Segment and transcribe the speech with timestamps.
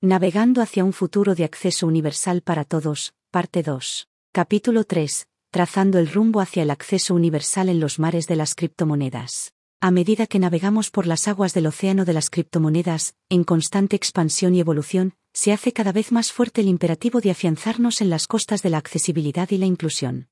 [0.00, 4.06] Navegando hacia un futuro de acceso universal para todos, parte 2.
[4.30, 5.26] Capítulo 3.
[5.50, 9.54] Trazando el rumbo hacia el acceso universal en los mares de las criptomonedas.
[9.80, 14.54] A medida que navegamos por las aguas del océano de las criptomonedas, en constante expansión
[14.54, 18.62] y evolución, se hace cada vez más fuerte el imperativo de afianzarnos en las costas
[18.62, 20.27] de la accesibilidad y la inclusión.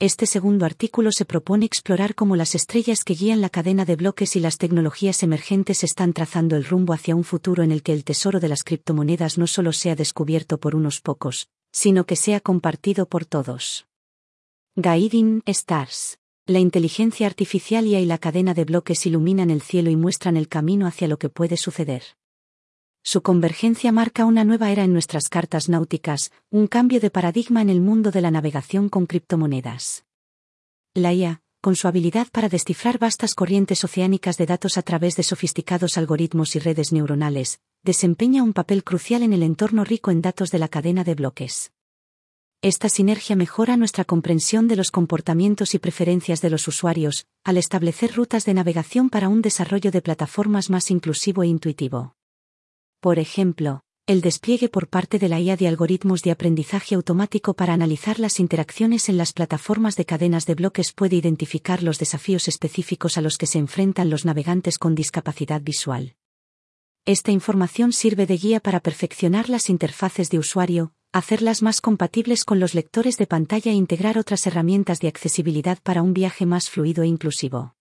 [0.00, 4.36] Este segundo artículo se propone explorar cómo las estrellas que guían la cadena de bloques
[4.36, 8.04] y las tecnologías emergentes están trazando el rumbo hacia un futuro en el que el
[8.04, 13.08] tesoro de las criptomonedas no solo sea descubierto por unos pocos, sino que sea compartido
[13.08, 13.88] por todos.
[14.76, 16.20] Guiding Stars.
[16.46, 20.86] La inteligencia artificial y la cadena de bloques iluminan el cielo y muestran el camino
[20.86, 22.04] hacia lo que puede suceder.
[23.10, 27.70] Su convergencia marca una nueva era en nuestras cartas náuticas, un cambio de paradigma en
[27.70, 30.04] el mundo de la navegación con criptomonedas.
[30.92, 35.22] La IA, con su habilidad para descifrar vastas corrientes oceánicas de datos a través de
[35.22, 40.50] sofisticados algoritmos y redes neuronales, desempeña un papel crucial en el entorno rico en datos
[40.50, 41.72] de la cadena de bloques.
[42.60, 48.14] Esta sinergia mejora nuestra comprensión de los comportamientos y preferencias de los usuarios, al establecer
[48.14, 52.17] rutas de navegación para un desarrollo de plataformas más inclusivo e intuitivo.
[53.00, 57.72] Por ejemplo, el despliegue por parte de la IA de algoritmos de aprendizaje automático para
[57.72, 63.16] analizar las interacciones en las plataformas de cadenas de bloques puede identificar los desafíos específicos
[63.16, 66.16] a los que se enfrentan los navegantes con discapacidad visual.
[67.04, 72.58] Esta información sirve de guía para perfeccionar las interfaces de usuario, hacerlas más compatibles con
[72.58, 77.04] los lectores de pantalla e integrar otras herramientas de accesibilidad para un viaje más fluido
[77.04, 77.76] e inclusivo.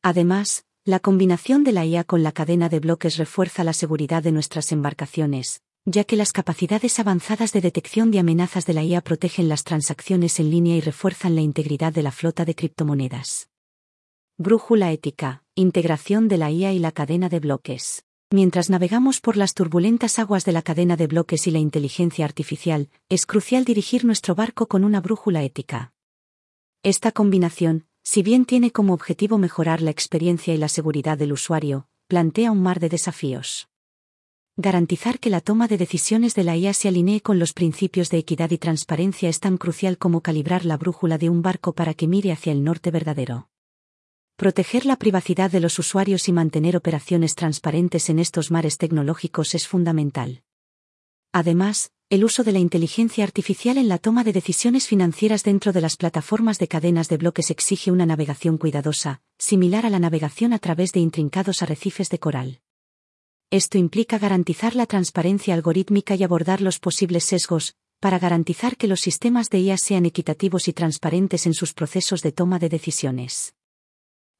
[0.00, 4.32] Además, la combinación de la IA con la cadena de bloques refuerza la seguridad de
[4.32, 9.50] nuestras embarcaciones, ya que las capacidades avanzadas de detección de amenazas de la IA protegen
[9.50, 13.50] las transacciones en línea y refuerzan la integridad de la flota de criptomonedas.
[14.38, 18.06] Brújula ética, integración de la IA y la cadena de bloques.
[18.30, 22.88] Mientras navegamos por las turbulentas aguas de la cadena de bloques y la inteligencia artificial,
[23.10, 25.92] es crucial dirigir nuestro barco con una brújula ética.
[26.82, 31.88] Esta combinación, si bien tiene como objetivo mejorar la experiencia y la seguridad del usuario,
[32.06, 33.68] plantea un mar de desafíos.
[34.56, 38.16] Garantizar que la toma de decisiones de la IA se alinee con los principios de
[38.16, 42.06] equidad y transparencia es tan crucial como calibrar la brújula de un barco para que
[42.06, 43.50] mire hacia el norte verdadero.
[44.36, 49.68] Proteger la privacidad de los usuarios y mantener operaciones transparentes en estos mares tecnológicos es
[49.68, 50.44] fundamental.
[51.30, 55.82] Además, el uso de la inteligencia artificial en la toma de decisiones financieras dentro de
[55.82, 60.58] las plataformas de cadenas de bloques exige una navegación cuidadosa, similar a la navegación a
[60.58, 62.60] través de intrincados arrecifes de coral.
[63.50, 69.00] Esto implica garantizar la transparencia algorítmica y abordar los posibles sesgos, para garantizar que los
[69.00, 73.54] sistemas de IA sean equitativos y transparentes en sus procesos de toma de decisiones.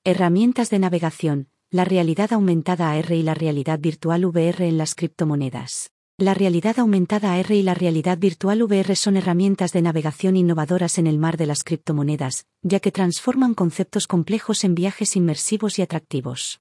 [0.05, 5.91] Herramientas de navegación, la realidad aumentada AR y la realidad virtual VR en las criptomonedas.
[6.21, 11.06] La realidad aumentada AR y la realidad virtual VR son herramientas de navegación innovadoras en
[11.06, 16.61] el mar de las criptomonedas, ya que transforman conceptos complejos en viajes inmersivos y atractivos.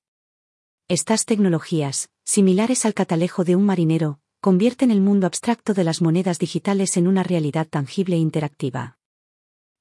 [0.87, 6.37] Estas tecnologías, similares al catalejo de un marinero, convierten el mundo abstracto de las monedas
[6.37, 8.99] digitales en una realidad tangible e interactiva.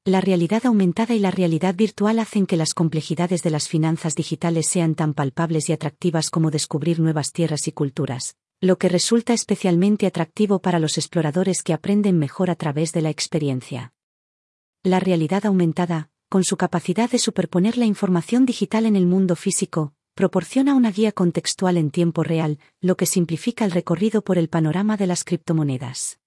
[0.06, 4.69] La realidad aumentada y la realidad virtual hacen que las complejidades de las finanzas digitales
[4.69, 10.06] sean tan palpables y atractivas como descubrir nuevas tierras y culturas, lo que resulta especialmente
[10.06, 13.93] atractivo para los exploradores que aprenden mejor a través de la experiencia.
[14.83, 19.93] La realidad aumentada, con su capacidad de superponer la información digital en el mundo físico,
[20.15, 24.97] proporciona una guía contextual en tiempo real, lo que simplifica el recorrido por el panorama
[24.97, 26.19] de las criptomonedas.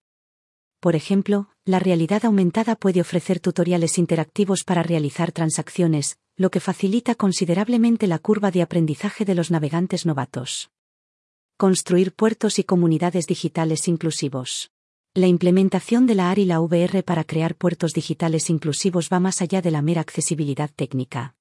[0.79, 7.15] Por ejemplo, la realidad aumentada puede ofrecer tutoriales interactivos para realizar transacciones, lo que facilita
[7.15, 10.69] considerablemente la curva de aprendizaje de los navegantes novatos.
[11.61, 14.71] Construir puertos y comunidades digitales inclusivos.
[15.13, 19.41] La implementación de la AR y la VR para crear puertos digitales inclusivos va más
[19.41, 21.35] allá de la mera accesibilidad técnica.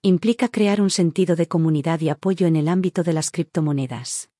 [0.00, 4.30] Implica crear un sentido de comunidad y apoyo en el ámbito de las criptomonedas.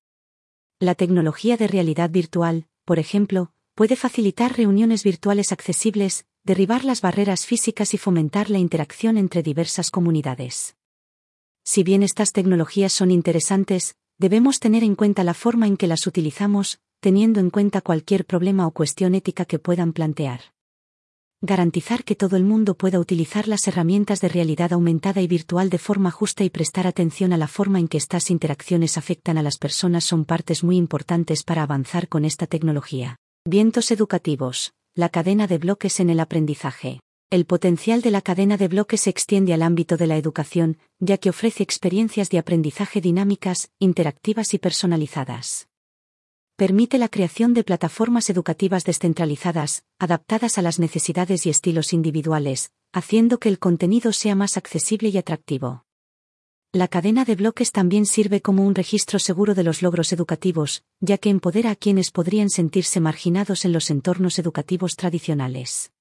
[0.80, 7.44] La tecnología de realidad virtual, por ejemplo, puede facilitar reuniones virtuales accesibles, derribar las barreras
[7.44, 10.74] físicas y fomentar la interacción entre diversas comunidades.
[11.64, 16.06] Si bien estas tecnologías son interesantes, debemos tener en cuenta la forma en que las
[16.06, 20.40] utilizamos, teniendo en cuenta cualquier problema o cuestión ética que puedan plantear.
[21.42, 25.78] Garantizar que todo el mundo pueda utilizar las herramientas de realidad aumentada y virtual de
[25.78, 29.58] forma justa y prestar atención a la forma en que estas interacciones afectan a las
[29.58, 33.16] personas son partes muy importantes para avanzar con esta tecnología.
[33.44, 34.72] Vientos educativos.
[34.94, 37.00] La cadena de bloques en el aprendizaje.
[37.28, 41.18] El potencial de la cadena de bloques se extiende al ámbito de la educación, ya
[41.18, 45.68] que ofrece experiencias de aprendizaje dinámicas, interactivas y personalizadas.
[46.54, 53.38] permite la creación de plataformas educativas descentralizadas, adaptadas a las necesidades y estilos individuales, haciendo
[53.38, 55.84] que el contenido sea más accesible y atractivo.
[56.72, 61.18] La cadena de bloques también sirve como un registro seguro de los logros educativos, ya
[61.18, 65.92] que empodera a quienes podrían sentirse marginados en los entornos educativos tradicionales.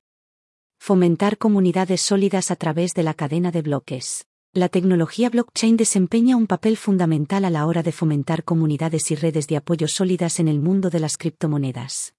[0.80, 4.28] Fomentar comunidades sólidas a través de la cadena de bloques.
[4.54, 9.48] La tecnología blockchain desempeña un papel fundamental a la hora de fomentar comunidades y redes
[9.48, 12.14] de apoyo sólidas en el mundo de las criptomonedas.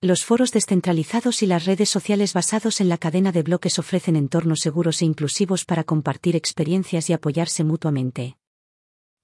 [0.00, 4.60] Los foros descentralizados y las redes sociales basados en la cadena de bloques ofrecen entornos
[4.60, 8.36] seguros e inclusivos para compartir experiencias y apoyarse mutuamente.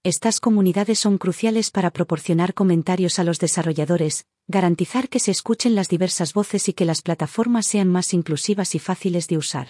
[0.05, 5.91] Estas comunidades son cruciales para proporcionar comentarios a los desarrolladores, garantizar que se escuchen las
[5.91, 9.69] diversas voces y que las plataformas sean más inclusivas y fáciles de usar.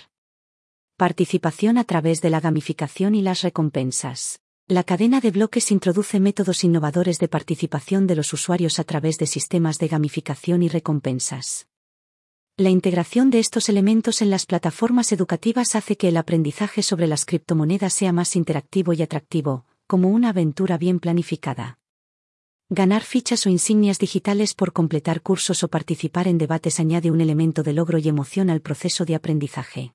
[0.96, 4.40] Participación a través de la gamificación y las recompensas.
[4.69, 9.26] La cadena de bloques introduce métodos innovadores de participación de los usuarios a través de
[9.26, 11.66] sistemas de gamificación y recompensas.
[12.56, 17.25] La integración de estos elementos en las plataformas educativas hace que el aprendizaje sobre las
[17.25, 21.77] criptomonedas sea más interactivo y atractivo, como una aventura bien planificada.
[22.70, 27.62] Ganar fichas o insignias digitales por completar cursos o participar en debates añade un elemento
[27.62, 29.94] de logro y emoción al proceso de aprendizaje.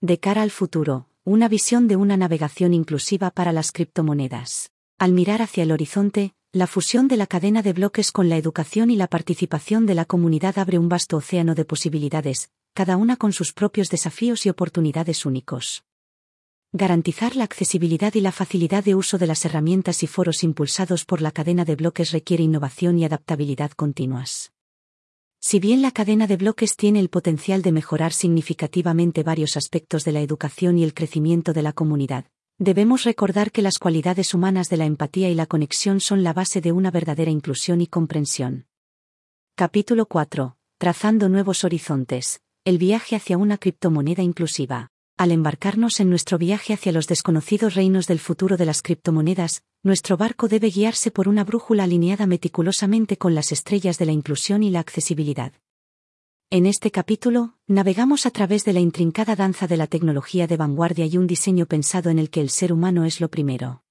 [0.00, 4.72] De cara al futuro, una visión de una navegación inclusiva para las criptomonedas.
[4.98, 8.90] Al mirar hacia el horizonte, la fusión de la cadena de bloques con la educación
[8.90, 13.32] y la participación de la comunidad abre un vasto océano de posibilidades, cada una con
[13.32, 15.84] sus propios desafíos y oportunidades únicos.
[16.72, 21.22] Garantizar la accesibilidad y la facilidad de uso de las herramientas y foros impulsados por
[21.22, 24.52] la cadena de bloques requiere innovación y adaptabilidad continuas.
[25.40, 30.12] Si bien la cadena de bloques tiene el potencial de mejorar significativamente varios aspectos de
[30.12, 32.26] la educación y el crecimiento de la comunidad,
[32.58, 36.60] debemos recordar que las cualidades humanas de la empatía y la conexión son la base
[36.60, 38.66] de una verdadera inclusión y comprensión.
[39.54, 40.56] Capítulo 4.
[40.78, 42.40] Trazando nuevos horizontes.
[42.64, 44.90] El viaje hacia una criptomoneda inclusiva.
[45.18, 50.18] Al embarcarnos en nuestro viaje hacia los desconocidos reinos del futuro de las criptomonedas, nuestro
[50.18, 54.68] barco debe guiarse por una brújula alineada meticulosamente con las estrellas de la inclusión y
[54.68, 55.54] la accesibilidad.
[56.50, 61.06] En este capítulo, navegamos a través de la intrincada danza de la tecnología de vanguardia
[61.06, 63.82] y un diseño pensado en el que el ser humano es lo primero.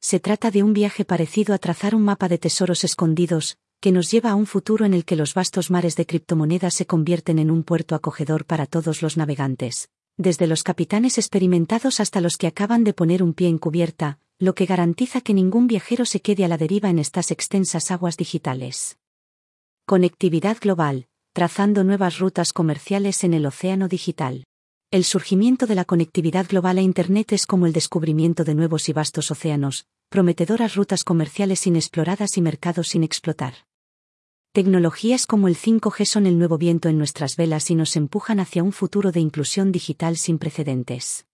[0.00, 4.12] Se trata de un viaje parecido a trazar un mapa de tesoros escondidos, que nos
[4.12, 7.50] lleva a un futuro en el que los vastos mares de criptomonedas se convierten en
[7.50, 12.84] un puerto acogedor para todos los navegantes, desde los capitanes experimentados hasta los que acaban
[12.84, 16.48] de poner un pie en cubierta, lo que garantiza que ningún viajero se quede a
[16.48, 18.98] la deriva en estas extensas aguas digitales.
[19.84, 24.44] Conectividad global, trazando nuevas rutas comerciales en el océano digital.
[24.90, 28.92] El surgimiento de la conectividad global a Internet es como el descubrimiento de nuevos y
[28.92, 33.54] vastos océanos, prometedoras rutas comerciales inexploradas y mercados sin explotar.
[34.56, 38.62] Tecnologías como el 5G son el nuevo viento en nuestras velas y nos empujan hacia
[38.62, 41.26] un futuro de inclusión digital sin precedentes.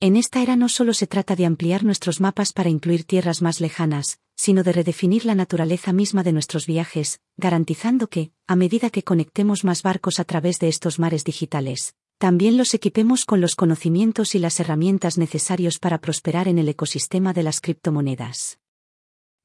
[0.00, 3.60] En esta era no solo se trata de ampliar nuestros mapas para incluir tierras más
[3.60, 9.02] lejanas, sino de redefinir la naturaleza misma de nuestros viajes, garantizando que, a medida que
[9.02, 14.34] conectemos más barcos a través de estos mares digitales, también los equipemos con los conocimientos
[14.34, 18.59] y las herramientas necesarios para prosperar en el ecosistema de las criptomonedas.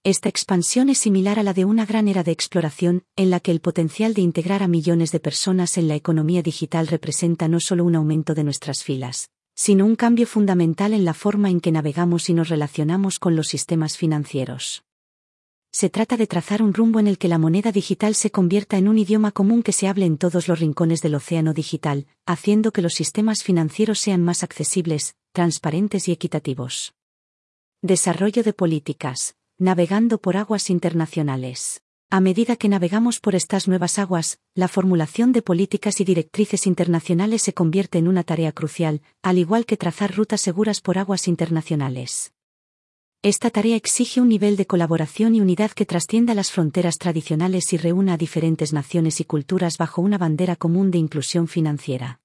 [0.06, 3.50] Esta expansión es similar a la de una gran era de exploración, en la que
[3.50, 7.84] el potencial de integrar a millones de personas en la economía digital representa no solo
[7.84, 12.30] un aumento de nuestras filas, sino un cambio fundamental en la forma en que navegamos
[12.30, 14.84] y nos relacionamos con los sistemas financieros.
[15.72, 18.88] Se trata de trazar un rumbo en el que la moneda digital se convierta en
[18.88, 22.84] un idioma común que se hable en todos los rincones del océano digital, haciendo que
[22.84, 26.94] los sistemas financieros sean más accesibles, transparentes y equitativos.
[27.82, 31.82] Desarrollo de políticas navegando por aguas internacionales.
[32.10, 37.42] A medida que navegamos por estas nuevas aguas, la formulación de políticas y directrices internacionales
[37.42, 42.34] se convierte en una tarea crucial, al igual que trazar rutas seguras por aguas internacionales.
[43.22, 47.78] Esta tarea exige un nivel de colaboración y unidad que trascienda las fronteras tradicionales y
[47.78, 52.20] reúna a diferentes naciones y culturas bajo una bandera común de inclusión financiera.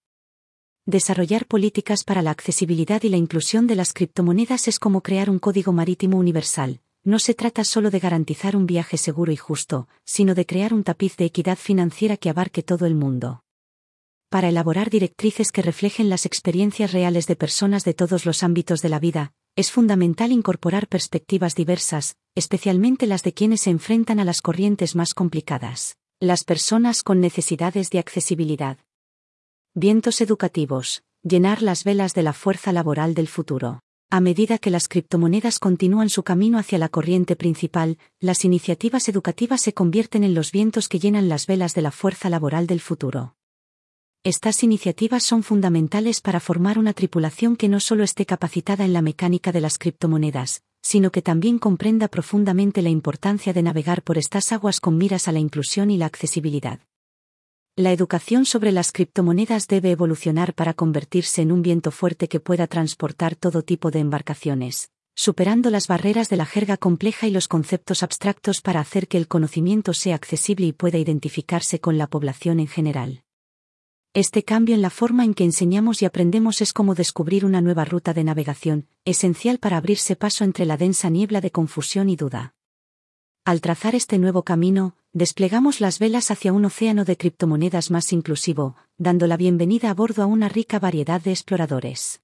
[0.85, 5.39] Desarrollar políticas para la accesibilidad y la inclusión de las criptomonedas es como crear un
[5.39, 10.35] código marítimo universal, no se trata solo de garantizar un viaje seguro y justo, sino
[10.35, 13.43] de crear un tapiz de equidad financiera que abarque todo el mundo.
[14.29, 18.89] Para elaborar directrices que reflejen las experiencias reales de personas de todos los ámbitos de
[18.89, 24.41] la vida, es fundamental incorporar perspectivas diversas, especialmente las de quienes se enfrentan a las
[24.41, 28.79] corrientes más complicadas, las personas con necesidades de accesibilidad.
[29.75, 33.81] Vientos educativos, llenar las velas de la fuerza laboral del futuro.
[34.13, 39.61] A medida que las criptomonedas continúan su camino hacia la corriente principal, las iniciativas educativas
[39.61, 43.37] se convierten en los vientos que llenan las velas de la fuerza laboral del futuro.
[44.25, 49.01] Estas iniciativas son fundamentales para formar una tripulación que no solo esté capacitada en la
[49.01, 54.51] mecánica de las criptomonedas, sino que también comprenda profundamente la importancia de navegar por estas
[54.51, 56.81] aguas con miras a la inclusión y la accesibilidad.
[57.81, 62.67] La educación sobre las criptomonedas debe evolucionar para convertirse en un viento fuerte que pueda
[62.67, 68.03] transportar todo tipo de embarcaciones, superando las barreras de la jerga compleja y los conceptos
[68.03, 72.67] abstractos para hacer que el conocimiento sea accesible y pueda identificarse con la población en
[72.67, 73.23] general.
[74.13, 77.87] Este cambio en la forma en que enseñamos y aprendemos es como descubrir una nueva
[77.87, 82.53] ruta de navegación, esencial para abrirse paso entre la densa niebla de confusión y duda.
[83.51, 88.77] Al trazar este nuevo camino, desplegamos las velas hacia un océano de criptomonedas más inclusivo,
[88.97, 92.23] dando la bienvenida a bordo a una rica variedad de exploradores.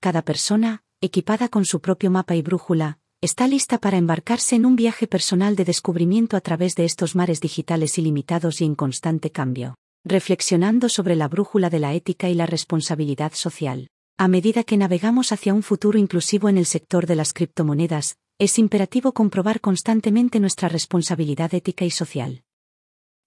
[0.00, 4.76] Cada persona, equipada con su propio mapa y brújula, está lista para embarcarse en un
[4.76, 9.74] viaje personal de descubrimiento a través de estos mares digitales ilimitados y en constante cambio
[10.06, 13.88] reflexionando sobre la brújula de la ética y la responsabilidad social.
[14.16, 18.58] A medida que navegamos hacia un futuro inclusivo en el sector de las criptomonedas, es
[18.58, 22.42] imperativo comprobar constantemente nuestra responsabilidad ética y social.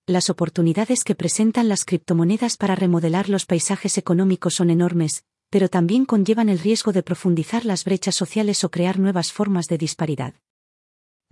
[0.06, 6.04] Las oportunidades que presentan las criptomonedas para remodelar los paisajes económicos son enormes, pero también
[6.04, 10.34] conllevan el riesgo de profundizar las brechas sociales o crear nuevas formas de disparidad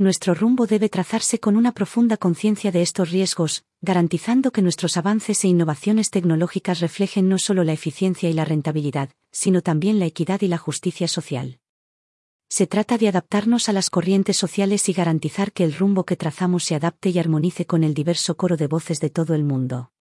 [0.02, 5.44] nuestro rumbo debe trazarse con una profunda conciencia de estos riesgos, garantizando que nuestros avances
[5.44, 10.42] e innovaciones tecnológicas reflejen no solo la eficiencia y la rentabilidad, sino también la equidad
[10.42, 11.60] y la justicia social.
[12.52, 16.66] Se trata de adaptarnos a las corrientes sociales y garantizar que el rumbo que trazamos
[16.66, 19.94] se adapte y armonice con el diverso coro de voces de todo el mundo.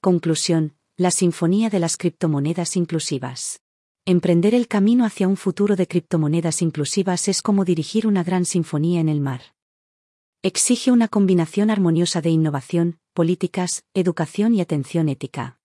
[0.00, 3.60] Conclusión, la Sinfonía de las Criptomonedas Inclusivas.
[4.04, 9.00] Emprender el camino hacia un futuro de criptomonedas inclusivas es como dirigir una gran sinfonía
[9.00, 9.42] en el mar.
[10.42, 15.58] Exige una combinación armoniosa de innovación, políticas, educación y atención ética.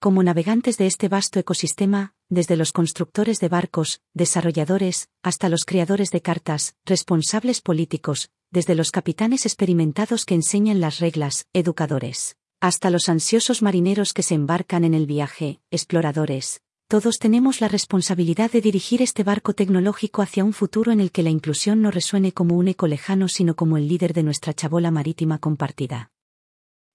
[0.00, 6.10] Como navegantes de este vasto ecosistema, desde los constructores de barcos, desarrolladores, hasta los creadores
[6.10, 13.08] de cartas, responsables políticos, desde los capitanes experimentados que enseñan las reglas, educadores, hasta los
[13.08, 19.02] ansiosos marineros que se embarcan en el viaje, exploradores, todos tenemos la responsabilidad de dirigir
[19.02, 22.68] este barco tecnológico hacia un futuro en el que la inclusión no resuene como un
[22.68, 26.12] eco lejano sino como el líder de nuestra chabola marítima compartida.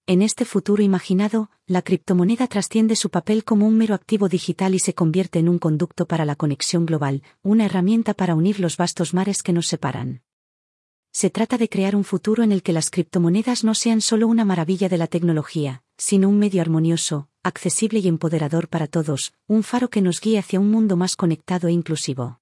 [0.05, 4.79] En este futuro imaginado, la criptomoneda trasciende su papel como un mero activo digital y
[4.79, 9.13] se convierte en un conducto para la conexión global, una herramienta para unir los vastos
[9.13, 10.21] mares que nos separan.
[11.13, 14.43] Se trata de crear un futuro en el que las criptomonedas no sean solo una
[14.43, 19.89] maravilla de la tecnología, sino un medio armonioso, accesible y empoderador para todos, un faro
[19.89, 22.41] que nos guíe hacia un mundo más conectado e inclusivo.